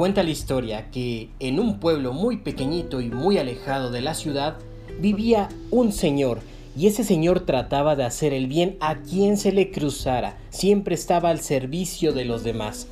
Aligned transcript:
Cuenta 0.00 0.22
la 0.22 0.30
historia 0.30 0.90
que 0.90 1.28
en 1.40 1.60
un 1.60 1.78
pueblo 1.78 2.14
muy 2.14 2.38
pequeñito 2.38 3.02
y 3.02 3.10
muy 3.10 3.36
alejado 3.36 3.90
de 3.90 4.00
la 4.00 4.14
ciudad 4.14 4.56
vivía 4.98 5.50
un 5.70 5.92
señor 5.92 6.40
y 6.74 6.86
ese 6.86 7.04
señor 7.04 7.40
trataba 7.40 7.96
de 7.96 8.04
hacer 8.04 8.32
el 8.32 8.46
bien 8.46 8.78
a 8.80 9.02
quien 9.02 9.36
se 9.36 9.52
le 9.52 9.70
cruzara, 9.70 10.38
siempre 10.48 10.94
estaba 10.94 11.28
al 11.28 11.40
servicio 11.40 12.14
de 12.14 12.24
los 12.24 12.44
demás. 12.44 12.88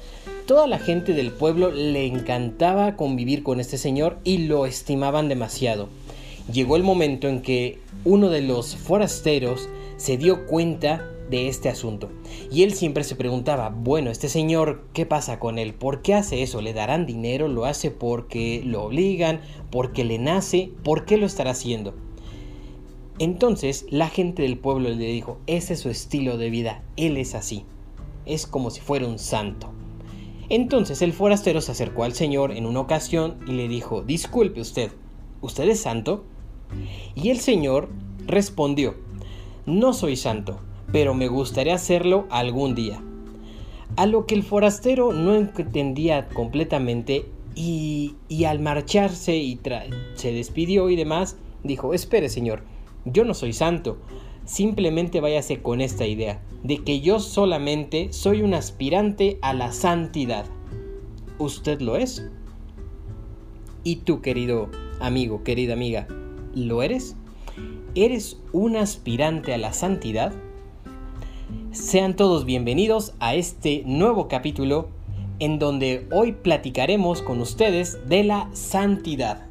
Toda 0.46 0.66
la 0.66 0.78
gente 0.78 1.14
del 1.14 1.30
pueblo 1.30 1.70
le 1.70 2.04
encantaba 2.04 2.94
convivir 2.94 3.42
con 3.42 3.58
este 3.58 3.78
señor 3.78 4.18
y 4.22 4.46
lo 4.46 4.66
estimaban 4.66 5.30
demasiado. 5.30 5.88
Llegó 6.52 6.76
el 6.76 6.82
momento 6.82 7.26
en 7.26 7.40
que 7.40 7.78
uno 8.04 8.28
de 8.28 8.42
los 8.42 8.76
forasteros 8.76 9.70
se 9.96 10.18
dio 10.18 10.46
cuenta 10.46 11.08
de 11.30 11.48
este 11.48 11.68
asunto. 11.68 12.10
Y 12.50 12.62
él 12.62 12.74
siempre 12.74 13.04
se 13.04 13.16
preguntaba, 13.16 13.70
bueno, 13.70 14.10
este 14.10 14.28
señor, 14.28 14.86
¿qué 14.92 15.06
pasa 15.06 15.38
con 15.38 15.58
él? 15.58 15.74
¿Por 15.74 16.02
qué 16.02 16.14
hace 16.14 16.42
eso? 16.42 16.60
¿Le 16.60 16.72
darán 16.72 17.06
dinero? 17.06 17.48
¿Lo 17.48 17.64
hace 17.64 17.90
porque 17.90 18.62
lo 18.64 18.84
obligan? 18.84 19.40
¿Porque 19.70 20.04
le 20.04 20.18
nace? 20.18 20.70
¿Por 20.82 21.04
qué 21.04 21.16
lo 21.16 21.26
estará 21.26 21.50
haciendo? 21.50 21.94
Entonces 23.18 23.86
la 23.90 24.08
gente 24.08 24.42
del 24.42 24.58
pueblo 24.58 24.90
le 24.90 24.96
dijo, 24.96 25.38
ese 25.48 25.74
es 25.74 25.80
su 25.80 25.90
estilo 25.90 26.36
de 26.36 26.50
vida, 26.50 26.84
él 26.96 27.16
es 27.16 27.34
así, 27.34 27.64
es 28.26 28.46
como 28.46 28.70
si 28.70 28.80
fuera 28.80 29.08
un 29.08 29.18
santo. 29.18 29.72
Entonces 30.48 31.02
el 31.02 31.12
forastero 31.12 31.60
se 31.60 31.72
acercó 31.72 32.04
al 32.04 32.12
Señor 32.12 32.52
en 32.52 32.64
una 32.64 32.78
ocasión 32.80 33.38
y 33.48 33.52
le 33.52 33.66
dijo, 33.66 34.02
disculpe 34.02 34.60
usted, 34.60 34.92
¿usted 35.40 35.68
es 35.68 35.80
santo? 35.80 36.24
Y 37.16 37.30
el 37.30 37.40
Señor 37.40 37.88
respondió, 38.24 38.94
no 39.66 39.92
soy 39.94 40.14
santo, 40.14 40.60
pero 40.92 41.14
me 41.14 41.28
gustaría 41.28 41.74
hacerlo 41.74 42.26
algún 42.30 42.74
día. 42.74 43.02
A 43.96 44.06
lo 44.06 44.26
que 44.26 44.34
el 44.34 44.42
forastero 44.42 45.12
no 45.12 45.34
entendía 45.34 46.28
completamente 46.28 47.26
y, 47.54 48.14
al 48.46 48.60
marcharse 48.60 49.36
y 49.36 49.58
se 50.14 50.32
despidió 50.32 50.88
y 50.90 50.96
demás, 50.96 51.36
dijo, 51.64 51.94
espere 51.94 52.28
señor, 52.28 52.62
yo 53.04 53.24
no 53.24 53.34
soy 53.34 53.52
santo, 53.52 53.98
simplemente 54.44 55.20
váyase 55.20 55.60
con 55.60 55.80
esta 55.80 56.06
idea, 56.06 56.40
de 56.62 56.78
que 56.78 57.00
yo 57.00 57.18
solamente 57.18 58.12
soy 58.12 58.42
un 58.42 58.54
aspirante 58.54 59.38
a 59.42 59.54
la 59.54 59.72
santidad. 59.72 60.46
¿Usted 61.38 61.80
lo 61.80 61.96
es? 61.96 62.24
¿Y 63.82 63.96
tú, 63.96 64.20
querido 64.20 64.68
amigo, 65.00 65.42
querida 65.42 65.72
amiga, 65.72 66.06
lo 66.54 66.82
eres? 66.82 67.16
¿Eres 67.94 68.40
un 68.52 68.76
aspirante 68.76 69.54
a 69.54 69.58
la 69.58 69.72
santidad? 69.72 70.32
Sean 71.72 72.14
todos 72.16 72.44
bienvenidos 72.44 73.14
a 73.20 73.34
este 73.34 73.82
nuevo 73.86 74.28
capítulo 74.28 74.90
en 75.38 75.58
donde 75.58 76.06
hoy 76.10 76.32
platicaremos 76.32 77.22
con 77.22 77.40
ustedes 77.40 78.06
de 78.06 78.24
la 78.24 78.50
santidad. 78.52 79.46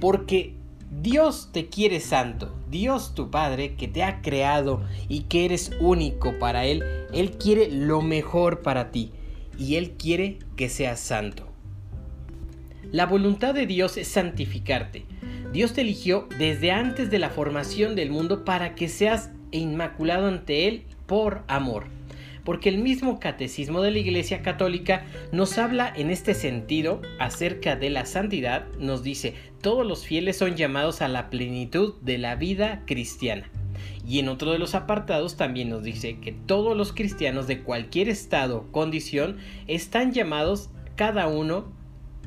Porque 0.00 0.54
Dios 1.02 1.50
te 1.52 1.66
quiere 1.66 2.00
santo. 2.00 2.54
Dios 2.70 3.14
tu 3.14 3.30
Padre 3.30 3.74
que 3.74 3.86
te 3.86 4.02
ha 4.02 4.22
creado 4.22 4.82
y 5.08 5.22
que 5.22 5.44
eres 5.44 5.72
único 5.80 6.38
para 6.38 6.64
Él. 6.64 6.82
Él 7.12 7.32
quiere 7.32 7.70
lo 7.70 8.00
mejor 8.00 8.62
para 8.62 8.90
ti 8.90 9.12
y 9.58 9.76
Él 9.76 9.92
quiere 9.92 10.38
que 10.56 10.70
seas 10.70 11.00
santo. 11.00 11.48
La 12.90 13.04
voluntad 13.04 13.52
de 13.52 13.66
Dios 13.66 13.98
es 13.98 14.08
santificarte. 14.08 15.04
Dios 15.52 15.74
te 15.74 15.82
eligió 15.82 16.28
desde 16.38 16.70
antes 16.70 17.10
de 17.10 17.18
la 17.18 17.28
formación 17.28 17.94
del 17.94 18.10
mundo 18.10 18.44
para 18.44 18.74
que 18.74 18.88
seas 18.88 19.30
inmaculado 19.50 20.28
ante 20.28 20.66
Él 20.66 20.84
por 21.12 21.42
amor. 21.46 21.88
Porque 22.42 22.70
el 22.70 22.78
mismo 22.78 23.20
catecismo 23.20 23.82
de 23.82 23.90
la 23.90 23.98
Iglesia 23.98 24.40
Católica 24.40 25.04
nos 25.30 25.58
habla 25.58 25.92
en 25.94 26.08
este 26.08 26.32
sentido 26.32 27.02
acerca 27.18 27.76
de 27.76 27.90
la 27.90 28.06
santidad, 28.06 28.66
nos 28.78 29.02
dice, 29.02 29.34
todos 29.60 29.86
los 29.86 30.06
fieles 30.06 30.38
son 30.38 30.56
llamados 30.56 31.02
a 31.02 31.08
la 31.08 31.28
plenitud 31.28 31.96
de 32.00 32.16
la 32.16 32.34
vida 32.34 32.84
cristiana. 32.86 33.50
Y 34.08 34.20
en 34.20 34.30
otro 34.30 34.52
de 34.52 34.58
los 34.58 34.74
apartados 34.74 35.36
también 35.36 35.68
nos 35.68 35.82
dice 35.82 36.18
que 36.18 36.32
todos 36.32 36.74
los 36.74 36.94
cristianos 36.94 37.46
de 37.46 37.60
cualquier 37.60 38.08
estado, 38.08 38.72
condición, 38.72 39.36
están 39.66 40.12
llamados 40.12 40.70
cada 40.96 41.28
uno 41.28 41.70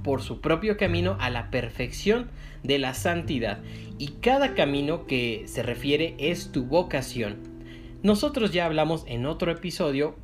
por 0.03 0.21
su 0.21 0.41
propio 0.41 0.77
camino 0.77 1.17
a 1.19 1.31
la 1.31 1.49
perfección 1.49 2.29
de 2.61 2.77
la 2.77 2.93
santidad. 2.93 3.63
Y 3.97 4.09
cada 4.21 4.53
camino 4.53 5.07
que 5.07 5.45
se 5.47 5.63
refiere 5.63 6.13
es 6.19 6.51
tu 6.51 6.65
vocación. 6.65 7.54
Nosotros 8.05 8.51
ya 8.51 8.67
hablamos 8.67 9.03
en 9.07 9.25
otro 9.25 9.51
episodio 9.51 10.15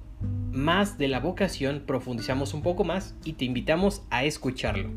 más 0.52 1.00
de 1.00 1.08
la 1.08 1.20
vocación, 1.20 1.82
profundizamos 1.88 2.54
un 2.54 2.62
poco 2.62 2.84
más 2.84 3.16
y 3.26 3.34
te 3.34 3.46
invitamos 3.46 4.04
a 4.12 4.24
escucharlo. 4.24 4.92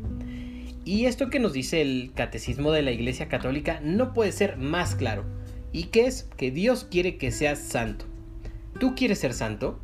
Y 0.83 1.07
esto 1.07 1.31
que 1.31 1.39
nos 1.39 1.51
dice 1.51 1.81
el 1.81 2.11
catecismo 2.13 2.71
de 2.71 2.83
la 2.83 2.91
Iglesia 2.91 3.27
Católica 3.27 3.79
no 3.81 4.13
puede 4.13 4.31
ser 4.31 4.57
más 4.57 4.93
claro. 4.93 5.25
¿Y 5.71 5.85
qué 5.85 6.05
es? 6.05 6.29
Que 6.37 6.51
Dios 6.51 6.83
quiere 6.83 7.17
que 7.17 7.31
seas 7.31 7.57
santo. 7.57 8.05
¿Tú 8.79 8.93
quieres 8.93 9.17
ser 9.17 9.33
santo? 9.33 9.79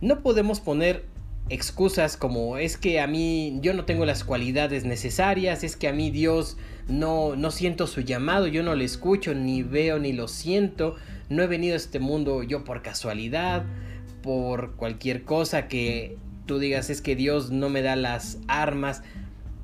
No 0.00 0.24
podemos 0.24 0.58
poner 0.58 1.04
excusas 1.48 2.16
como 2.16 2.56
es 2.56 2.76
que 2.76 2.98
a 2.98 3.06
mí 3.06 3.60
yo 3.62 3.72
no 3.72 3.84
tengo 3.84 4.04
las 4.04 4.24
cualidades 4.24 4.84
necesarias, 4.84 5.62
es 5.62 5.76
que 5.76 5.86
a 5.86 5.92
mí 5.92 6.10
Dios 6.10 6.56
no, 6.88 7.36
no 7.36 7.52
siento 7.52 7.86
su 7.86 8.00
llamado, 8.00 8.48
yo 8.48 8.64
no 8.64 8.74
le 8.74 8.84
escucho, 8.84 9.32
ni 9.32 9.62
veo, 9.62 10.00
ni 10.00 10.12
lo 10.12 10.26
siento, 10.26 10.96
no 11.28 11.42
he 11.42 11.46
venido 11.46 11.74
a 11.74 11.76
este 11.76 11.98
mundo 11.98 12.42
yo 12.42 12.64
por 12.64 12.82
casualidad, 12.82 13.64
por 14.22 14.76
cualquier 14.76 15.24
cosa 15.24 15.68
que 15.68 16.18
tú 16.46 16.58
digas 16.58 16.90
es 16.90 17.02
que 17.02 17.16
Dios 17.16 17.50
no 17.50 17.68
me 17.68 17.82
da 17.82 17.96
las 17.96 18.38
armas, 18.48 19.02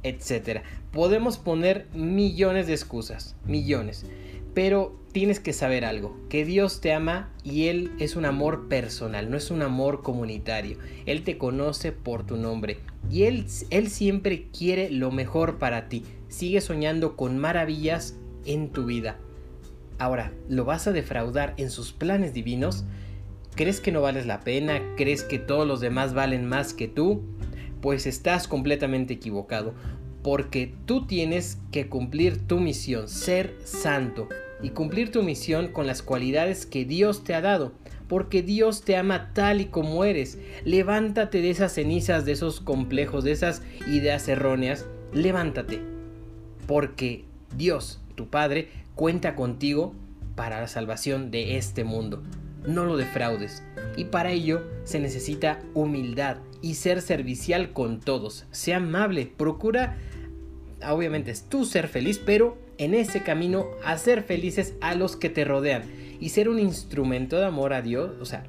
etc. 0.02 0.62
Podemos 0.90 1.38
poner 1.38 1.86
millones 1.94 2.66
de 2.66 2.74
excusas, 2.74 3.36
millones. 3.46 4.04
Pero 4.54 5.00
tienes 5.12 5.40
que 5.40 5.54
saber 5.54 5.84
algo, 5.84 6.18
que 6.28 6.44
Dios 6.44 6.80
te 6.80 6.92
ama 6.92 7.30
y 7.42 7.68
Él 7.68 7.92
es 7.98 8.16
un 8.16 8.26
amor 8.26 8.68
personal, 8.68 9.30
no 9.30 9.36
es 9.36 9.50
un 9.50 9.62
amor 9.62 10.02
comunitario. 10.02 10.76
Él 11.06 11.22
te 11.22 11.38
conoce 11.38 11.92
por 11.92 12.26
tu 12.26 12.36
nombre 12.36 12.78
y 13.10 13.22
Él, 13.22 13.46
Él 13.70 13.88
siempre 13.88 14.48
quiere 14.56 14.90
lo 14.90 15.10
mejor 15.10 15.58
para 15.58 15.88
ti. 15.88 16.04
Sigue 16.28 16.60
soñando 16.60 17.16
con 17.16 17.38
maravillas 17.38 18.16
en 18.44 18.70
tu 18.70 18.84
vida. 18.84 19.18
Ahora, 19.98 20.32
¿lo 20.48 20.64
vas 20.64 20.86
a 20.86 20.92
defraudar 20.92 21.54
en 21.56 21.70
sus 21.70 21.92
planes 21.92 22.34
divinos? 22.34 22.84
¿Crees 23.54 23.80
que 23.80 23.92
no 23.92 24.00
vales 24.00 24.26
la 24.26 24.40
pena? 24.40 24.80
¿Crees 24.96 25.22
que 25.22 25.38
todos 25.38 25.66
los 25.66 25.80
demás 25.80 26.14
valen 26.14 26.46
más 26.46 26.74
que 26.74 26.88
tú? 26.88 27.22
Pues 27.80 28.06
estás 28.06 28.48
completamente 28.48 29.14
equivocado 29.14 29.74
porque 30.22 30.72
tú 30.86 31.06
tienes 31.06 31.58
que 31.70 31.88
cumplir 31.88 32.46
tu 32.46 32.60
misión, 32.60 33.08
ser 33.08 33.56
santo, 33.64 34.28
y 34.62 34.70
cumplir 34.70 35.10
tu 35.10 35.22
misión 35.22 35.68
con 35.68 35.86
las 35.86 36.02
cualidades 36.02 36.66
que 36.66 36.84
Dios 36.84 37.24
te 37.24 37.34
ha 37.34 37.40
dado, 37.40 37.72
porque 38.08 38.42
Dios 38.42 38.82
te 38.82 38.96
ama 38.96 39.32
tal 39.34 39.60
y 39.60 39.66
como 39.66 40.04
eres. 40.04 40.38
Levántate 40.64 41.42
de 41.42 41.50
esas 41.50 41.72
cenizas, 41.72 42.24
de 42.24 42.32
esos 42.32 42.60
complejos, 42.60 43.24
de 43.24 43.32
esas 43.32 43.62
ideas 43.88 44.28
erróneas, 44.28 44.86
levántate, 45.12 45.80
porque 46.68 47.24
Dios, 47.56 48.00
tu 48.14 48.28
Padre, 48.28 48.68
cuenta 48.94 49.34
contigo 49.34 49.94
para 50.34 50.60
la 50.60 50.68
salvación 50.68 51.30
de 51.30 51.56
este 51.56 51.84
mundo. 51.84 52.22
No 52.66 52.84
lo 52.84 52.96
defraudes, 52.96 53.62
y 53.96 54.04
para 54.04 54.30
ello 54.30 54.62
se 54.84 55.00
necesita 55.00 55.60
humildad 55.74 56.38
y 56.60 56.74
ser 56.74 57.02
servicial 57.02 57.72
con 57.72 58.00
todos. 58.00 58.46
Sea 58.50 58.76
amable, 58.76 59.26
procura 59.26 59.96
obviamente 60.88 61.30
es 61.30 61.48
tú 61.48 61.64
ser 61.64 61.88
feliz, 61.88 62.18
pero 62.18 62.58
en 62.78 62.94
ese 62.94 63.22
camino 63.22 63.66
hacer 63.84 64.22
felices 64.22 64.74
a 64.80 64.94
los 64.94 65.16
que 65.16 65.28
te 65.28 65.44
rodean 65.44 65.82
y 66.20 66.30
ser 66.30 66.48
un 66.48 66.58
instrumento 66.58 67.36
de 67.36 67.46
amor 67.46 67.72
a 67.72 67.82
Dios, 67.82 68.12
o 68.20 68.24
sea, 68.24 68.44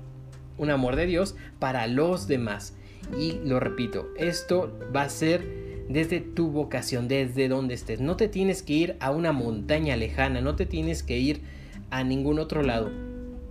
un 0.57 0.69
amor 0.69 0.95
de 0.95 1.06
Dios 1.06 1.36
para 1.60 1.88
los 1.88 2.28
demás. 2.28 2.75
Y 3.18 3.40
lo 3.44 3.60
repito, 3.60 4.10
esto 4.18 4.80
va 4.95 5.04
a 5.04 5.10
ser 5.10 5.62
desde 5.89 6.19
tu 6.19 6.50
vocación, 6.50 7.07
desde 7.07 7.47
donde 7.47 7.74
estés. 7.74 8.00
No 8.00 8.15
te 8.15 8.27
tienes 8.27 8.63
que 8.63 8.74
ir 8.74 8.95
a 9.00 9.12
una 9.12 9.31
montaña 9.31 9.95
lejana, 9.95 10.41
no 10.41 10.56
te 10.56 10.65
tienes 10.65 11.03
que 11.03 11.18
ir 11.19 11.41
a 11.89 12.03
ningún 12.03 12.39
otro 12.39 12.63
lado. 12.63 12.91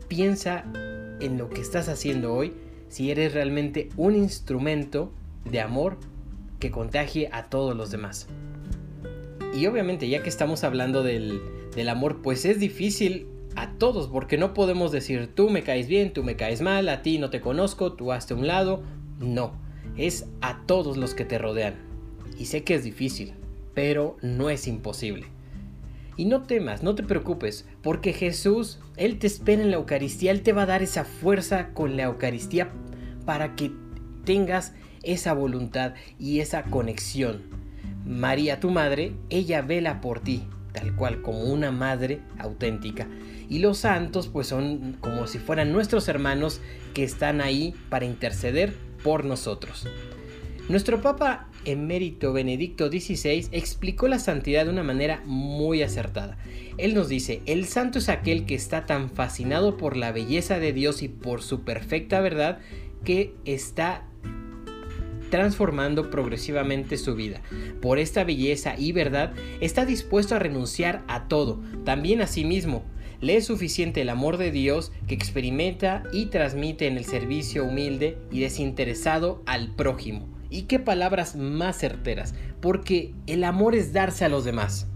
Piensa 0.09 0.65
en 1.21 1.39
lo 1.39 1.49
que 1.49 1.61
estás 1.61 1.89
haciendo 1.89 2.35
hoy, 2.35 2.53
si 2.89 3.11
eres 3.11 3.33
realmente 3.33 3.89
un 3.97 4.15
instrumento 4.15 5.13
de 5.45 5.61
amor 5.61 5.99
que 6.59 6.71
contagie 6.71 7.29
a 7.33 7.45
todos 7.45 7.77
los 7.77 7.91
demás. 7.91 8.29
Y 9.55 9.67
obviamente 9.67 10.09
ya 10.09 10.23
que 10.23 10.29
estamos 10.29 10.65
hablando 10.65 11.03
del, 11.03 11.41
amor, 11.89 12.23
pues 12.23 12.45
es 12.45 12.59
difícil 12.59 13.27
a 13.55 13.73
todos, 13.73 14.09
porque 14.09 14.39
no 14.39 14.55
podemos 14.55 14.93
decir 14.93 15.31
tú 15.35 15.51
me 15.51 15.63
caes 15.63 15.89
bien, 15.89 16.13
tú 16.13 16.23
me 16.23 16.37
caes 16.37 16.63
mal, 16.63 16.89
a 16.89 17.03
ti 17.03 17.19
no 17.19 17.31
te 17.31 17.41
conozco, 17.41 17.93
tú 17.93 18.13
hazte 18.13 18.35
un 18.35 18.47
lado. 18.47 18.83
No, 19.19 19.53
es 19.97 20.27
a 20.41 20.63
todos 20.67 20.97
los 20.97 21.15
que 21.15 21.25
te 21.25 21.39
rodean. 21.39 21.92
Y 22.43 22.47
sé 22.47 22.65
que 22.65 22.75
es 22.75 22.83
difícil, 22.83 23.35
pero 23.73 24.17
no 24.21 24.51
es 24.51 24.67
imposible. 24.67 25.27
Y 26.17 26.25
no 26.25 26.43
temas, 26.43 26.83
no 26.83 26.97
te 26.97 27.05
preocupes, 27.05 27.69
porque 27.83 28.13
Jesús, 28.13 28.81
Él 28.97 29.21
te 29.21 29.29
espera 29.29 29.63
en 29.63 29.71
la 29.71 29.77
Eucaristía, 29.77 30.33
Él 30.33 30.43
te 30.43 30.53
va 30.53 30.63
a 30.63 30.67
dar 30.67 30.83
esa 30.83 31.05
fuerza 31.05 31.69
con 31.69 31.97
la 31.97 32.03
Eucaristía 32.03 32.73
para 33.25 33.55
que 33.55 33.71
tengas 34.25 34.73
esa 35.05 35.35
voluntad 35.35 35.95
y 36.19 36.41
esa 36.41 36.65
conexión. 36.65 37.43
María, 38.05 38.59
tu 38.59 38.73
madre, 38.73 39.13
ella 39.31 39.63
vela 39.63 40.01
por 40.01 40.19
ti, 40.19 40.43
tal 40.73 40.97
cual 40.97 41.23
como 41.23 41.45
una 41.45 41.71
madre 41.71 42.23
auténtica. 42.39 43.07
Y 43.49 43.61
los 43.61 43.79
santos 43.79 44.27
pues 44.27 44.49
son 44.49 44.97
como 44.99 45.29
si 45.29 45.39
fueran 45.39 45.71
nuestros 45.71 46.09
hermanos 46.09 46.61
que 46.93 47.05
están 47.05 47.41
ahí 47.41 47.73
para 47.89 48.05
interceder 48.05 48.75
por 49.05 49.25
nosotros. 49.25 49.87
Nuestro 50.69 51.03
Papa 51.03 51.49
emérito 51.65 52.33
Benedicto 52.33 52.89
XVI 52.89 53.49
explicó 53.51 54.07
la 54.07 54.21
santidad 54.21 54.65
de 54.65 54.71
una 54.71 54.85
manera 54.85 55.21
muy 55.27 55.83
acertada. 55.83 56.39
Él 56.79 56.95
nos 56.95 57.09
dice, 57.09 57.43
el 57.47 57.67
santo 57.67 57.99
es 57.99 58.09
aquel 58.09 58.47
que 58.47 58.55
está 58.55 58.87
tan 58.87 59.11
fascinado 59.11 59.77
por 59.77 59.97
la 59.97 60.13
belleza 60.13 60.61
de 60.61 60.73
Dios 60.73 61.03
y 61.03 61.09
por 61.09 61.43
su 61.43 61.63
perfecta 61.63 62.21
verdad 62.21 62.61
que 63.05 63.35
está 63.45 64.05
transformando 65.31 66.11
progresivamente 66.11 66.97
su 66.97 67.17
vida. 67.17 67.43
Por 67.81 67.99
esta 67.99 68.23
belleza 68.23 68.75
y 68.79 68.93
verdad 68.93 69.33
está 69.61 69.85
dispuesto 69.85 70.37
a 70.37 70.39
renunciar 70.39 71.03
a 71.09 71.27
todo, 71.27 71.61
también 71.85 72.23
a 72.23 72.27
sí 72.29 72.45
mismo. 72.45 72.85
Le 73.21 73.37
es 73.37 73.47
suficiente 73.47 74.01
el 74.03 74.11
amor 74.11 74.37
de 74.37 74.51
Dios 74.51 74.93
que 75.07 75.15
experimenta 75.15 76.05
y 76.13 76.27
transmite 76.27 76.87
en 76.87 76.97
el 76.97 77.05
servicio 77.05 77.65
humilde 77.65 78.19
y 78.31 78.41
desinteresado 78.41 79.43
al 79.47 79.75
prójimo. 79.75 80.32
Y 80.53 80.65
qué 80.65 80.79
palabras 80.79 81.35
más 81.35 81.79
certeras, 81.79 82.35
porque 82.61 83.15
el 83.27 83.43
amor 83.43 83.75
es 83.75 83.95
darse 83.95 84.27
a 84.27 84.29
los 84.29 84.45
demás. 84.45 84.87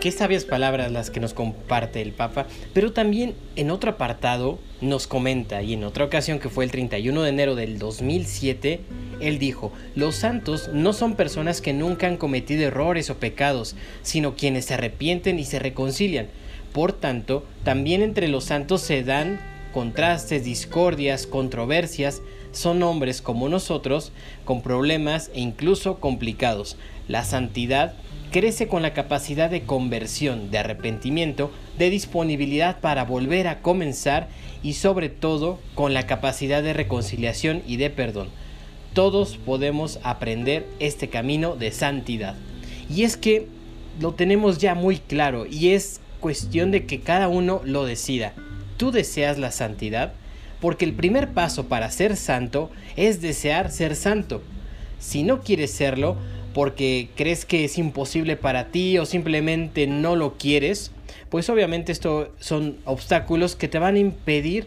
Qué 0.00 0.12
sabias 0.12 0.44
palabras 0.44 0.92
las 0.92 1.10
que 1.10 1.18
nos 1.18 1.34
comparte 1.34 2.00
el 2.00 2.12
Papa, 2.12 2.46
pero 2.72 2.92
también 2.92 3.34
en 3.56 3.72
otro 3.72 3.90
apartado 3.90 4.60
nos 4.80 5.08
comenta, 5.08 5.62
y 5.62 5.74
en 5.74 5.82
otra 5.82 6.04
ocasión 6.04 6.38
que 6.38 6.48
fue 6.48 6.64
el 6.64 6.70
31 6.70 7.22
de 7.22 7.28
enero 7.28 7.56
del 7.56 7.80
2007, 7.80 8.80
él 9.18 9.40
dijo, 9.40 9.72
los 9.96 10.14
santos 10.14 10.70
no 10.72 10.92
son 10.92 11.16
personas 11.16 11.60
que 11.60 11.72
nunca 11.72 12.06
han 12.06 12.16
cometido 12.16 12.62
errores 12.62 13.10
o 13.10 13.16
pecados, 13.16 13.74
sino 14.02 14.36
quienes 14.36 14.66
se 14.66 14.74
arrepienten 14.74 15.40
y 15.40 15.44
se 15.44 15.58
reconcilian. 15.58 16.28
Por 16.72 16.92
tanto, 16.92 17.44
también 17.64 18.00
entre 18.00 18.28
los 18.28 18.44
santos 18.44 18.80
se 18.80 19.02
dan 19.02 19.40
contrastes, 19.72 20.44
discordias, 20.44 21.26
controversias, 21.26 22.22
son 22.52 22.82
hombres 22.82 23.22
como 23.22 23.48
nosotros, 23.48 24.12
con 24.44 24.62
problemas 24.62 25.30
e 25.34 25.40
incluso 25.40 26.00
complicados. 26.00 26.76
La 27.08 27.24
santidad 27.24 27.94
crece 28.30 28.68
con 28.68 28.82
la 28.82 28.92
capacidad 28.92 29.50
de 29.50 29.62
conversión, 29.62 30.50
de 30.50 30.58
arrepentimiento, 30.58 31.50
de 31.78 31.90
disponibilidad 31.90 32.80
para 32.80 33.04
volver 33.04 33.48
a 33.48 33.60
comenzar 33.62 34.28
y 34.62 34.74
sobre 34.74 35.08
todo 35.08 35.58
con 35.74 35.94
la 35.94 36.06
capacidad 36.06 36.62
de 36.62 36.72
reconciliación 36.72 37.62
y 37.66 37.76
de 37.76 37.90
perdón. 37.90 38.28
Todos 38.94 39.36
podemos 39.36 40.00
aprender 40.02 40.66
este 40.80 41.08
camino 41.08 41.56
de 41.56 41.70
santidad. 41.70 42.36
Y 42.88 43.04
es 43.04 43.16
que 43.16 43.46
lo 44.00 44.14
tenemos 44.14 44.58
ya 44.58 44.74
muy 44.74 44.98
claro 44.98 45.46
y 45.46 45.70
es 45.70 46.00
cuestión 46.20 46.70
de 46.70 46.86
que 46.86 47.00
cada 47.00 47.28
uno 47.28 47.60
lo 47.64 47.84
decida. 47.84 48.34
¿Tú 48.80 48.92
deseas 48.92 49.36
la 49.36 49.52
santidad? 49.52 50.14
Porque 50.58 50.86
el 50.86 50.94
primer 50.94 51.34
paso 51.34 51.66
para 51.66 51.90
ser 51.90 52.16
santo 52.16 52.70
es 52.96 53.20
desear 53.20 53.70
ser 53.70 53.94
santo. 53.94 54.40
Si 54.98 55.22
no 55.22 55.42
quieres 55.42 55.70
serlo, 55.70 56.16
porque 56.54 57.10
crees 57.14 57.44
que 57.44 57.66
es 57.66 57.76
imposible 57.76 58.36
para 58.36 58.68
ti 58.68 58.96
o 58.96 59.04
simplemente 59.04 59.86
no 59.86 60.16
lo 60.16 60.38
quieres, 60.38 60.92
pues 61.28 61.50
obviamente 61.50 61.92
esto 61.92 62.32
son 62.40 62.78
obstáculos 62.86 63.54
que 63.54 63.68
te 63.68 63.78
van 63.78 63.96
a 63.96 63.98
impedir 63.98 64.66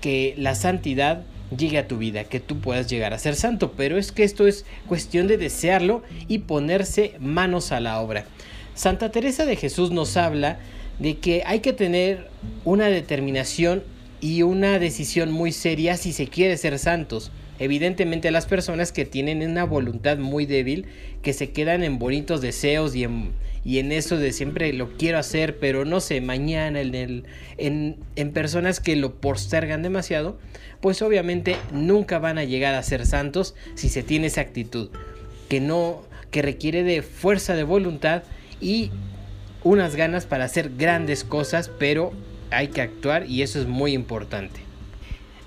que 0.00 0.34
la 0.36 0.56
santidad 0.56 1.22
llegue 1.56 1.78
a 1.78 1.86
tu 1.86 1.98
vida, 1.98 2.24
que 2.24 2.40
tú 2.40 2.58
puedas 2.58 2.90
llegar 2.90 3.14
a 3.14 3.18
ser 3.20 3.36
santo, 3.36 3.74
pero 3.76 3.96
es 3.96 4.10
que 4.10 4.24
esto 4.24 4.48
es 4.48 4.66
cuestión 4.88 5.28
de 5.28 5.38
desearlo 5.38 6.02
y 6.26 6.38
ponerse 6.38 7.14
manos 7.20 7.70
a 7.70 7.78
la 7.78 8.00
obra. 8.00 8.24
Santa 8.74 9.12
Teresa 9.12 9.46
de 9.46 9.54
Jesús 9.54 9.92
nos 9.92 10.16
habla 10.16 10.58
de 11.02 11.18
que 11.18 11.42
hay 11.44 11.58
que 11.58 11.72
tener 11.72 12.28
una 12.64 12.86
determinación 12.86 13.82
y 14.20 14.42
una 14.42 14.78
decisión 14.78 15.32
muy 15.32 15.50
seria 15.50 15.96
si 15.96 16.12
se 16.12 16.28
quiere 16.28 16.56
ser 16.56 16.78
santos. 16.78 17.32
Evidentemente 17.58 18.30
las 18.30 18.46
personas 18.46 18.92
que 18.92 19.04
tienen 19.04 19.42
una 19.42 19.64
voluntad 19.64 20.16
muy 20.18 20.46
débil, 20.46 20.86
que 21.22 21.32
se 21.32 21.50
quedan 21.50 21.82
en 21.82 21.98
bonitos 21.98 22.40
deseos 22.40 22.94
y 22.94 23.02
en, 23.02 23.32
y 23.64 23.80
en 23.80 23.90
eso 23.90 24.16
de 24.16 24.32
siempre 24.32 24.72
lo 24.72 24.96
quiero 24.96 25.18
hacer, 25.18 25.58
pero 25.58 25.84
no 25.84 26.00
sé, 26.00 26.20
mañana, 26.20 26.80
en, 26.80 26.94
el, 26.94 27.24
en, 27.58 27.96
en 28.14 28.32
personas 28.32 28.78
que 28.78 28.94
lo 28.94 29.16
postergan 29.16 29.82
demasiado, 29.82 30.38
pues 30.80 31.02
obviamente 31.02 31.56
nunca 31.72 32.20
van 32.20 32.38
a 32.38 32.44
llegar 32.44 32.76
a 32.76 32.82
ser 32.84 33.06
santos 33.06 33.56
si 33.74 33.88
se 33.88 34.04
tiene 34.04 34.28
esa 34.28 34.40
actitud, 34.40 34.90
que 35.48 35.60
no, 35.60 36.02
que 36.30 36.42
requiere 36.42 36.84
de 36.84 37.02
fuerza 37.02 37.56
de 37.56 37.64
voluntad 37.64 38.22
y 38.60 38.92
unas 39.64 39.96
ganas 39.96 40.26
para 40.26 40.44
hacer 40.44 40.72
grandes 40.76 41.24
cosas, 41.24 41.70
pero 41.78 42.12
hay 42.50 42.68
que 42.68 42.82
actuar 42.82 43.26
y 43.28 43.42
eso 43.42 43.60
es 43.60 43.66
muy 43.66 43.92
importante. 43.92 44.60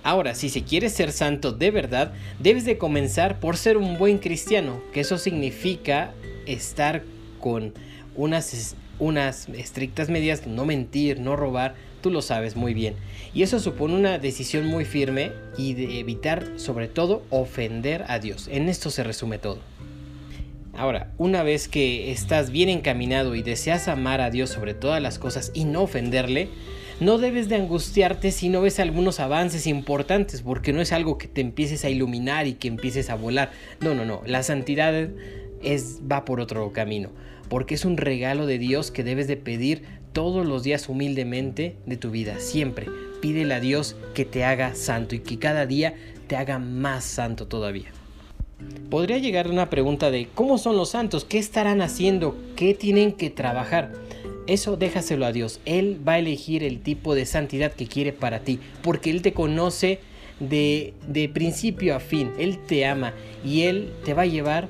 Ahora, 0.03 0.35
si 0.35 0.49
se 0.49 0.63
quiere 0.63 0.89
ser 0.89 1.11
santo 1.11 1.51
de 1.51 1.71
verdad, 1.71 2.13
debes 2.39 2.63
de 2.65 2.77
comenzar 2.77 3.39
por 3.39 3.57
ser 3.57 3.77
un 3.77 3.97
buen 3.97 4.19
cristiano, 4.19 4.79
que 4.93 4.99
eso 4.99 5.17
significa 5.17 6.11
estar 6.45 7.03
con 7.39 7.73
unas, 8.15 8.75
unas 8.99 9.49
estrictas 9.49 10.09
medidas, 10.09 10.45
no 10.45 10.65
mentir, 10.65 11.19
no 11.19 11.35
robar, 11.35 11.73
tú 12.01 12.11
lo 12.11 12.21
sabes 12.21 12.55
muy 12.55 12.75
bien. 12.75 12.93
Y 13.33 13.41
eso 13.41 13.59
supone 13.59 13.95
una 13.95 14.19
decisión 14.19 14.67
muy 14.67 14.85
firme 14.85 15.31
y 15.57 15.73
de 15.73 15.99
evitar 15.99 16.45
sobre 16.57 16.87
todo 16.87 17.23
ofender 17.31 18.05
a 18.07 18.19
Dios. 18.19 18.47
En 18.47 18.69
esto 18.69 18.91
se 18.91 19.03
resume 19.03 19.39
todo. 19.39 19.57
Ahora, 20.77 21.13
una 21.17 21.41
vez 21.41 21.67
que 21.67 22.11
estás 22.11 22.51
bien 22.51 22.67
encaminado 22.67 23.35
y 23.35 23.41
deseas 23.41 23.87
amar 23.87 24.19
a 24.19 24.29
Dios 24.29 24.49
sobre 24.49 24.73
todas 24.73 25.01
las 25.01 25.19
cosas 25.19 25.51
y 25.53 25.63
no 25.63 25.83
ofenderle, 25.83 26.49
no 26.99 27.17
debes 27.17 27.47
de 27.47 27.55
angustiarte 27.55 28.31
si 28.31 28.49
no 28.49 28.61
ves 28.61 28.79
algunos 28.79 29.19
avances 29.19 29.67
importantes, 29.67 30.41
porque 30.41 30.73
no 30.73 30.81
es 30.81 30.91
algo 30.91 31.17
que 31.17 31.27
te 31.27 31.41
empieces 31.41 31.85
a 31.85 31.89
iluminar 31.89 32.45
y 32.47 32.53
que 32.53 32.67
empieces 32.67 33.09
a 33.09 33.15
volar. 33.15 33.51
No, 33.79 33.95
no, 33.95 34.05
no. 34.05 34.21
La 34.25 34.43
santidad 34.43 35.09
es, 35.61 36.01
va 36.09 36.25
por 36.25 36.41
otro 36.41 36.71
camino, 36.73 37.09
porque 37.49 37.75
es 37.75 37.85
un 37.85 37.95
regalo 37.95 38.45
de 38.45 38.57
Dios 38.57 38.91
que 38.91 39.03
debes 39.03 39.27
de 39.27 39.37
pedir 39.37 39.83
todos 40.11 40.45
los 40.45 40.63
días 40.63 40.89
humildemente 40.89 41.77
de 41.85 41.97
tu 41.97 42.11
vida, 42.11 42.39
siempre. 42.39 42.87
Pídele 43.21 43.53
a 43.53 43.59
Dios 43.59 43.95
que 44.13 44.25
te 44.25 44.43
haga 44.43 44.75
santo 44.75 45.15
y 45.15 45.19
que 45.19 45.39
cada 45.39 45.65
día 45.65 45.95
te 46.27 46.35
haga 46.35 46.59
más 46.59 47.03
santo 47.05 47.47
todavía. 47.47 47.91
Podría 48.89 49.17
llegar 49.17 49.49
una 49.49 49.69
pregunta 49.69 50.11
de 50.11 50.27
¿cómo 50.33 50.57
son 50.57 50.77
los 50.77 50.89
santos? 50.91 51.25
¿Qué 51.25 51.37
estarán 51.37 51.81
haciendo? 51.81 52.37
¿Qué 52.55 52.73
tienen 52.73 53.11
que 53.11 53.29
trabajar? 53.29 53.91
Eso 54.47 54.77
déjaselo 54.77 55.25
a 55.25 55.31
Dios. 55.31 55.59
Él 55.65 55.99
va 56.07 56.13
a 56.13 56.19
elegir 56.19 56.63
el 56.63 56.79
tipo 56.81 57.15
de 57.15 57.25
santidad 57.25 57.71
que 57.73 57.87
quiere 57.87 58.13
para 58.13 58.39
ti, 58.39 58.59
porque 58.83 59.09
Él 59.09 59.21
te 59.21 59.33
conoce 59.33 59.99
de, 60.39 60.93
principio 61.33 61.95
a 61.95 61.99
fin. 61.99 62.31
Él 62.37 62.59
te 62.59 62.85
ama 62.85 63.13
y 63.43 63.63
Él 63.63 63.91
te 64.03 64.13
va 64.13 64.23
a 64.23 64.27
llevar 64.27 64.67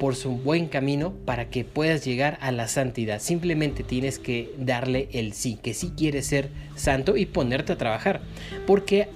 por 0.00 0.16
su 0.16 0.30
buen 0.30 0.66
camino 0.66 1.12
para 1.24 1.48
que 1.48 1.64
puedas 1.64 2.04
llegar 2.04 2.36
a 2.40 2.50
la 2.50 2.66
santidad. 2.66 3.20
Simplemente 3.20 3.84
tienes 3.84 4.18
que 4.18 4.52
darle 4.58 5.08
el 5.12 5.32
sí, 5.32 5.58
que 5.62 5.74
sí 5.74 5.92
quieres 5.96 6.26
ser 6.26 6.48
santo 6.74 7.16
y 7.16 7.26
ponerte 7.26 7.74
a 7.74 7.78
trabajar. 7.78 8.22
Porque 8.66 9.08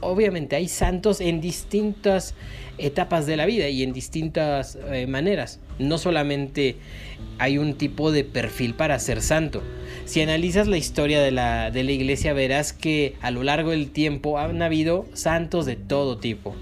obviamente 0.00 0.56
hay 0.56 0.68
santos 0.68 1.20
en 1.20 1.40
distintas 1.40 2.34
etapas 2.78 3.26
de 3.26 3.36
la 3.36 3.46
vida 3.46 3.68
y 3.68 3.82
en 3.82 3.92
distintas 3.92 4.78
eh, 4.90 5.06
maneras. 5.06 5.60
No 5.78 5.98
solamente 5.98 6.76
hay 7.38 7.58
un 7.58 7.74
tipo 7.74 8.12
de 8.12 8.24
perfil 8.24 8.74
para 8.74 8.98
ser 8.98 9.22
santo. 9.22 9.62
Si 10.04 10.20
analizas 10.20 10.66
la 10.66 10.76
historia 10.76 11.20
de 11.20 11.30
la, 11.30 11.70
de 11.70 11.84
la 11.84 11.92
iglesia 11.92 12.32
verás 12.32 12.72
que 12.72 13.16
a 13.20 13.30
lo 13.30 13.42
largo 13.42 13.70
del 13.70 13.90
tiempo 13.90 14.38
han 14.38 14.62
habido 14.62 15.06
santos 15.14 15.66
de 15.66 15.76
todo 15.76 16.18
tipo 16.18 16.54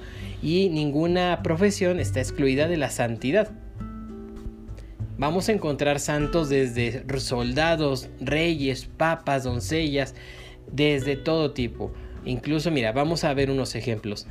y 0.42 0.68
ninguna 0.68 1.40
profesión 1.42 2.00
está 2.00 2.20
excluida 2.20 2.68
de 2.68 2.76
la 2.76 2.90
santidad. 2.90 3.50
Vamos 5.16 5.48
a 5.48 5.52
encontrar 5.52 5.98
santos 5.98 6.48
desde 6.48 7.04
soldados, 7.18 8.08
reyes, 8.20 8.86
papas, 8.86 9.42
doncellas, 9.42 10.14
desde 10.70 11.16
todo 11.16 11.50
tipo. 11.50 11.92
Incluso, 12.28 12.70
mira, 12.70 12.92
vamos 12.92 13.24
a 13.24 13.32
ver 13.32 13.50
unos 13.50 13.74
ejemplos. 13.74 14.26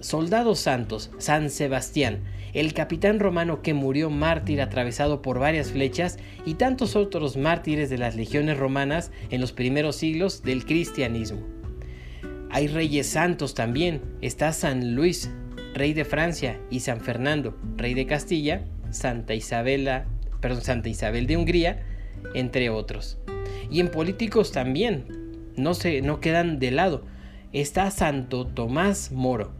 Soldados 0.00 0.58
santos, 0.58 1.10
San 1.16 1.48
Sebastián, 1.48 2.20
el 2.52 2.74
capitán 2.74 3.20
romano 3.20 3.62
que 3.62 3.72
murió 3.72 4.10
mártir 4.10 4.60
atravesado 4.60 5.22
por 5.22 5.38
varias 5.38 5.70
flechas 5.70 6.18
y 6.44 6.54
tantos 6.54 6.94
otros 6.94 7.38
mártires 7.38 7.88
de 7.88 7.96
las 7.96 8.16
legiones 8.16 8.58
romanas 8.58 9.12
en 9.30 9.40
los 9.40 9.52
primeros 9.52 9.96
siglos 9.96 10.42
del 10.42 10.66
cristianismo. 10.66 11.40
Hay 12.50 12.66
reyes 12.66 13.06
santos 13.06 13.54
también, 13.54 14.02
está 14.20 14.52
San 14.52 14.94
Luis, 14.94 15.30
rey 15.72 15.94
de 15.94 16.04
Francia, 16.04 16.60
y 16.68 16.80
San 16.80 17.00
Fernando, 17.00 17.56
rey 17.78 17.94
de 17.94 18.04
Castilla, 18.04 18.66
Santa 18.90 19.32
Isabela, 19.32 20.04
perdón, 20.42 20.60
Santa 20.60 20.90
Isabel 20.90 21.26
de 21.26 21.38
Hungría, 21.38 21.82
entre 22.34 22.68
otros. 22.68 23.16
Y 23.70 23.80
en 23.80 23.90
políticos 23.90 24.52
también, 24.52 25.06
no 25.56 25.72
se 25.72 26.02
no 26.02 26.20
quedan 26.20 26.58
de 26.58 26.70
lado 26.72 27.04
está 27.52 27.90
Santo 27.90 28.46
Tomás 28.46 29.12
Moro. 29.12 29.50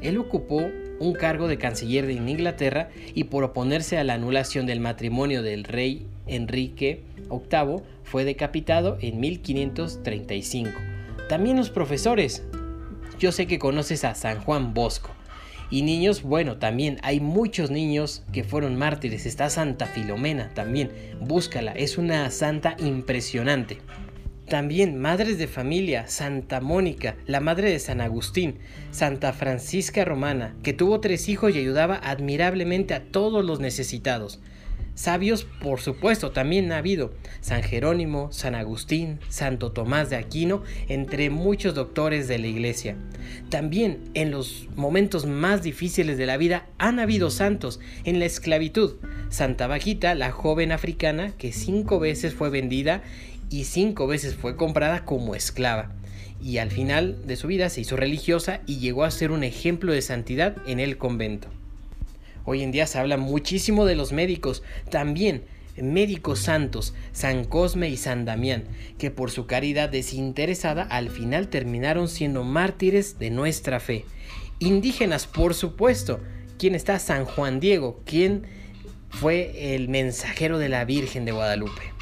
Él 0.00 0.18
ocupó 0.18 0.62
un 0.98 1.12
cargo 1.12 1.48
de 1.48 1.58
canciller 1.58 2.06
de 2.06 2.14
Inglaterra 2.14 2.88
y 3.14 3.24
por 3.24 3.44
oponerse 3.44 3.98
a 3.98 4.04
la 4.04 4.14
anulación 4.14 4.66
del 4.66 4.80
matrimonio 4.80 5.42
del 5.42 5.64
rey 5.64 6.06
Enrique 6.26 7.02
VIII 7.30 7.82
fue 8.04 8.24
decapitado 8.24 8.98
en 9.00 9.20
1535. 9.20 10.70
También 11.28 11.56
los 11.56 11.70
profesores. 11.70 12.44
Yo 13.18 13.32
sé 13.32 13.46
que 13.46 13.58
conoces 13.58 14.04
a 14.04 14.14
San 14.14 14.40
Juan 14.40 14.74
Bosco. 14.74 15.10
Y 15.68 15.82
niños, 15.82 16.22
bueno, 16.22 16.58
también 16.58 16.98
hay 17.02 17.18
muchos 17.18 17.70
niños 17.70 18.22
que 18.32 18.44
fueron 18.44 18.76
mártires. 18.76 19.26
Está 19.26 19.50
Santa 19.50 19.86
Filomena 19.86 20.50
también. 20.54 20.90
Búscala, 21.20 21.72
es 21.72 21.98
una 21.98 22.30
santa 22.30 22.76
impresionante. 22.78 23.78
También 24.48 24.96
madres 25.00 25.38
de 25.38 25.48
familia, 25.48 26.06
Santa 26.06 26.60
Mónica, 26.60 27.16
la 27.26 27.40
madre 27.40 27.68
de 27.68 27.80
San 27.80 28.00
Agustín, 28.00 28.58
Santa 28.92 29.32
Francisca 29.32 30.04
Romana, 30.04 30.54
que 30.62 30.72
tuvo 30.72 31.00
tres 31.00 31.28
hijos 31.28 31.52
y 31.52 31.58
ayudaba 31.58 31.96
admirablemente 31.96 32.94
a 32.94 33.02
todos 33.02 33.44
los 33.44 33.58
necesitados. 33.58 34.40
Sabios, 34.94 35.44
por 35.44 35.80
supuesto, 35.80 36.30
también 36.30 36.72
ha 36.72 36.78
habido 36.78 37.12
San 37.40 37.62
Jerónimo, 37.62 38.32
San 38.32 38.54
Agustín, 38.54 39.18
Santo 39.28 39.72
Tomás 39.72 40.08
de 40.08 40.16
Aquino, 40.16 40.62
entre 40.88 41.28
muchos 41.28 41.74
doctores 41.74 42.28
de 42.28 42.38
la 42.38 42.46
iglesia. 42.46 42.96
También 43.50 43.98
en 44.14 44.30
los 44.30 44.68
momentos 44.74 45.26
más 45.26 45.62
difíciles 45.62 46.16
de 46.16 46.24
la 46.24 46.38
vida 46.38 46.66
han 46.78 46.98
habido 46.98 47.30
santos 47.30 47.78
en 48.04 48.20
la 48.20 48.24
esclavitud. 48.24 48.94
Santa 49.28 49.66
Bajita, 49.66 50.14
la 50.14 50.30
joven 50.30 50.72
africana 50.72 51.32
que 51.36 51.52
cinco 51.52 51.98
veces 51.98 52.32
fue 52.32 52.48
vendida 52.48 53.02
y 53.50 53.64
cinco 53.64 54.06
veces 54.06 54.34
fue 54.34 54.56
comprada 54.56 55.04
como 55.04 55.34
esclava. 55.34 55.92
Y 56.42 56.58
al 56.58 56.70
final 56.70 57.26
de 57.26 57.36
su 57.36 57.48
vida 57.48 57.68
se 57.70 57.80
hizo 57.80 57.96
religiosa 57.96 58.60
y 58.66 58.78
llegó 58.78 59.04
a 59.04 59.10
ser 59.10 59.30
un 59.30 59.44
ejemplo 59.44 59.92
de 59.92 60.02
santidad 60.02 60.56
en 60.66 60.80
el 60.80 60.98
convento. 60.98 61.48
Hoy 62.44 62.62
en 62.62 62.72
día 62.72 62.86
se 62.86 62.98
habla 62.98 63.16
muchísimo 63.16 63.86
de 63.86 63.96
los 63.96 64.12
médicos, 64.12 64.62
también 64.90 65.42
médicos 65.82 66.38
santos, 66.38 66.94
San 67.12 67.44
Cosme 67.44 67.88
y 67.88 67.96
San 67.96 68.24
Damián, 68.24 68.64
que 68.98 69.10
por 69.10 69.30
su 69.30 69.46
caridad 69.46 69.88
desinteresada 69.88 70.82
al 70.82 71.10
final 71.10 71.48
terminaron 71.48 72.08
siendo 72.08 72.44
mártires 72.44 73.18
de 73.18 73.30
nuestra 73.30 73.80
fe. 73.80 74.04
Indígenas, 74.58 75.26
por 75.26 75.54
supuesto. 75.54 76.20
¿Quién 76.58 76.74
está? 76.74 76.98
San 76.98 77.26
Juan 77.26 77.60
Diego, 77.60 78.00
quien 78.06 78.44
fue 79.10 79.74
el 79.74 79.88
mensajero 79.88 80.58
de 80.58 80.70
la 80.70 80.84
Virgen 80.84 81.24
de 81.24 81.32
Guadalupe. 81.32 81.95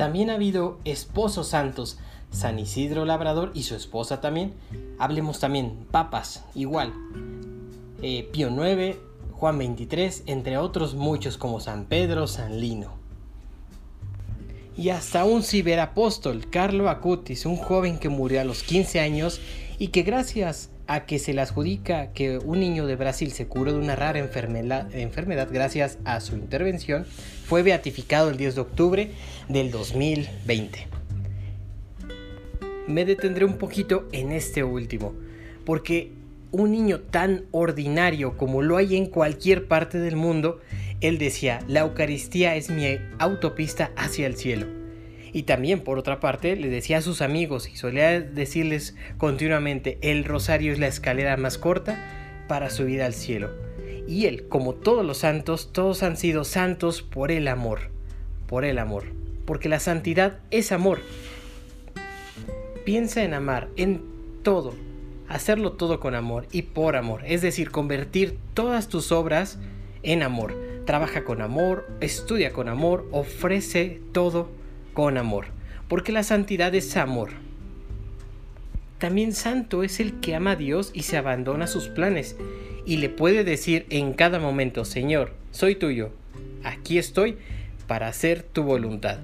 También 0.00 0.30
ha 0.30 0.36
habido 0.36 0.78
esposos 0.86 1.48
santos, 1.48 1.98
San 2.30 2.58
Isidro 2.58 3.04
Labrador 3.04 3.50
y 3.52 3.64
su 3.64 3.74
esposa 3.74 4.22
también. 4.22 4.54
Hablemos 4.98 5.40
también 5.40 5.86
papas, 5.90 6.42
igual. 6.54 6.94
Eh, 8.00 8.26
Pío 8.32 8.48
IX, 8.48 8.96
Juan 9.32 9.58
23, 9.58 10.22
entre 10.24 10.56
otros 10.56 10.94
muchos 10.94 11.36
como 11.36 11.60
San 11.60 11.84
Pedro, 11.84 12.26
San 12.28 12.62
Lino. 12.62 12.94
Y 14.74 14.88
hasta 14.88 15.26
un 15.26 15.42
ciberapóstol, 15.42 16.48
Carlo 16.48 16.88
Acutis, 16.88 17.44
un 17.44 17.58
joven 17.58 17.98
que 17.98 18.08
murió 18.08 18.40
a 18.40 18.44
los 18.44 18.62
15 18.62 19.00
años 19.00 19.38
y 19.78 19.88
que 19.88 20.00
gracias 20.02 20.70
a 20.90 21.06
que 21.06 21.20
se 21.20 21.32
le 21.32 21.40
adjudica 21.40 22.08
que 22.08 22.38
un 22.38 22.58
niño 22.58 22.84
de 22.84 22.96
Brasil 22.96 23.30
se 23.30 23.46
curó 23.46 23.72
de 23.72 23.78
una 23.78 23.94
rara 23.94 24.18
enfermedad, 24.18 24.92
enfermedad 24.92 25.48
gracias 25.52 25.98
a 26.04 26.18
su 26.18 26.34
intervención, 26.34 27.06
fue 27.46 27.62
beatificado 27.62 28.28
el 28.28 28.36
10 28.36 28.56
de 28.56 28.60
octubre 28.60 29.10
del 29.48 29.70
2020. 29.70 30.88
Me 32.88 33.04
detendré 33.04 33.44
un 33.44 33.56
poquito 33.56 34.08
en 34.10 34.32
este 34.32 34.64
último, 34.64 35.14
porque 35.64 36.10
un 36.50 36.72
niño 36.72 36.98
tan 36.98 37.44
ordinario 37.52 38.36
como 38.36 38.60
lo 38.60 38.76
hay 38.76 38.96
en 38.96 39.06
cualquier 39.06 39.68
parte 39.68 39.98
del 39.98 40.16
mundo, 40.16 40.58
él 41.00 41.18
decía, 41.18 41.60
la 41.68 41.80
Eucaristía 41.80 42.56
es 42.56 42.68
mi 42.68 42.98
autopista 43.20 43.92
hacia 43.94 44.26
el 44.26 44.34
cielo. 44.34 44.79
Y 45.32 45.44
también, 45.44 45.80
por 45.80 45.98
otra 45.98 46.20
parte, 46.20 46.56
le 46.56 46.68
decía 46.68 46.98
a 46.98 47.02
sus 47.02 47.22
amigos 47.22 47.68
y 47.68 47.76
solía 47.76 48.20
decirles 48.20 48.96
continuamente, 49.18 49.98
el 50.02 50.24
rosario 50.24 50.72
es 50.72 50.78
la 50.78 50.88
escalera 50.88 51.36
más 51.36 51.58
corta 51.58 52.44
para 52.48 52.70
subir 52.70 53.02
al 53.02 53.14
cielo. 53.14 53.50
Y 54.08 54.26
él, 54.26 54.48
como 54.48 54.74
todos 54.74 55.04
los 55.06 55.18
santos, 55.18 55.72
todos 55.72 56.02
han 56.02 56.16
sido 56.16 56.44
santos 56.44 57.02
por 57.02 57.30
el 57.30 57.46
amor, 57.46 57.90
por 58.46 58.64
el 58.64 58.78
amor, 58.78 59.04
porque 59.44 59.68
la 59.68 59.78
santidad 59.78 60.38
es 60.50 60.72
amor. 60.72 61.00
Piensa 62.84 63.22
en 63.22 63.34
amar, 63.34 63.68
en 63.76 64.02
todo, 64.42 64.74
hacerlo 65.28 65.72
todo 65.72 66.00
con 66.00 66.16
amor 66.16 66.46
y 66.50 66.62
por 66.62 66.96
amor, 66.96 67.22
es 67.24 67.40
decir, 67.40 67.70
convertir 67.70 68.36
todas 68.54 68.88
tus 68.88 69.12
obras 69.12 69.58
en 70.02 70.24
amor. 70.24 70.56
Trabaja 70.86 71.22
con 71.22 71.40
amor, 71.40 71.88
estudia 72.00 72.52
con 72.52 72.68
amor, 72.68 73.06
ofrece 73.12 74.00
todo 74.12 74.48
con 74.92 75.18
amor, 75.18 75.46
porque 75.88 76.12
la 76.12 76.22
santidad 76.22 76.74
es 76.74 76.96
amor. 76.96 77.30
También 78.98 79.32
santo 79.32 79.82
es 79.82 80.00
el 80.00 80.20
que 80.20 80.34
ama 80.34 80.52
a 80.52 80.56
Dios 80.56 80.90
y 80.92 81.02
se 81.02 81.16
abandona 81.16 81.64
a 81.64 81.68
sus 81.68 81.88
planes 81.88 82.36
y 82.84 82.98
le 82.98 83.08
puede 83.08 83.44
decir 83.44 83.86
en 83.90 84.12
cada 84.12 84.38
momento, 84.38 84.84
Señor, 84.84 85.32
soy 85.50 85.74
tuyo, 85.74 86.10
aquí 86.64 86.98
estoy 86.98 87.38
para 87.86 88.08
hacer 88.08 88.42
tu 88.42 88.62
voluntad 88.62 89.18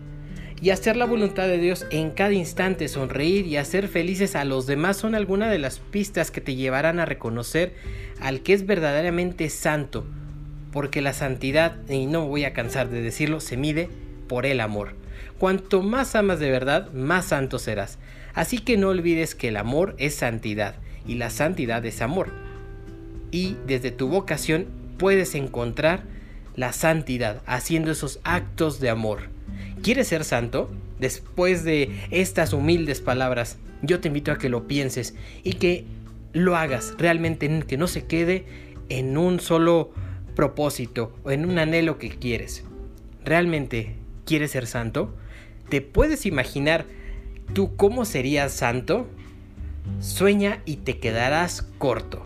y 0.60 0.70
hacer 0.70 0.96
la 0.96 1.04
voluntad 1.04 1.48
de 1.48 1.58
Dios 1.58 1.86
en 1.90 2.10
cada 2.10 2.32
instante, 2.32 2.88
sonreír 2.88 3.46
y 3.46 3.56
hacer 3.56 3.88
felices 3.88 4.34
a 4.34 4.44
los 4.44 4.66
demás 4.66 4.96
son 4.96 5.14
algunas 5.14 5.50
de 5.50 5.58
las 5.58 5.78
pistas 5.78 6.30
que 6.30 6.40
te 6.40 6.54
llevarán 6.54 6.98
a 6.98 7.04
reconocer 7.04 7.74
al 8.20 8.40
que 8.40 8.54
es 8.54 8.64
verdaderamente 8.64 9.50
santo, 9.50 10.06
porque 10.72 11.02
la 11.02 11.12
santidad, 11.12 11.76
y 11.88 12.06
no 12.06 12.26
voy 12.26 12.44
a 12.44 12.54
cansar 12.54 12.88
de 12.88 13.02
decirlo, 13.02 13.40
se 13.40 13.56
mide 13.56 13.90
por 14.28 14.46
el 14.46 14.60
amor. 14.60 14.94
Cuanto 15.38 15.82
más 15.82 16.14
amas 16.14 16.40
de 16.40 16.50
verdad, 16.50 16.92
más 16.92 17.26
santo 17.26 17.58
serás. 17.58 17.98
Así 18.34 18.58
que 18.58 18.76
no 18.76 18.88
olvides 18.88 19.34
que 19.34 19.48
el 19.48 19.56
amor 19.56 19.94
es 19.98 20.14
santidad 20.14 20.76
y 21.06 21.14
la 21.16 21.30
santidad 21.30 21.84
es 21.84 22.00
amor. 22.02 22.30
Y 23.30 23.56
desde 23.66 23.90
tu 23.90 24.08
vocación 24.08 24.66
puedes 24.98 25.34
encontrar 25.34 26.04
la 26.54 26.72
santidad 26.72 27.42
haciendo 27.46 27.90
esos 27.90 28.20
actos 28.24 28.80
de 28.80 28.90
amor. 28.90 29.28
¿Quieres 29.82 30.08
ser 30.08 30.24
santo? 30.24 30.70
Después 30.98 31.64
de 31.64 31.90
estas 32.10 32.52
humildes 32.52 33.00
palabras, 33.00 33.58
yo 33.82 34.00
te 34.00 34.08
invito 34.08 34.32
a 34.32 34.38
que 34.38 34.48
lo 34.48 34.66
pienses 34.66 35.14
y 35.44 35.54
que 35.54 35.84
lo 36.32 36.56
hagas 36.56 36.94
realmente, 36.98 37.62
que 37.66 37.76
no 37.76 37.86
se 37.86 38.06
quede 38.06 38.46
en 38.88 39.18
un 39.18 39.40
solo 39.40 39.92
propósito 40.34 41.14
o 41.24 41.30
en 41.30 41.44
un 41.44 41.58
anhelo 41.58 41.98
que 41.98 42.08
quieres. 42.08 42.64
¿Realmente 43.24 43.94
quieres 44.24 44.52
ser 44.52 44.66
santo? 44.66 45.14
¿Te 45.68 45.80
puedes 45.80 46.26
imaginar 46.26 46.86
tú 47.54 47.76
cómo 47.76 48.04
serías 48.04 48.52
santo? 48.52 49.06
Sueña 50.00 50.62
y 50.64 50.76
te 50.76 50.98
quedarás 50.98 51.62
corto. 51.78 52.24